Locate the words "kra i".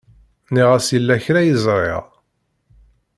1.23-1.53